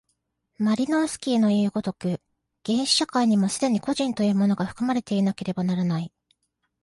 [0.57, 2.19] マリノースキイのいう如く、
[2.65, 6.11] 原始社会にも既に個人というものが含まれていなければならない。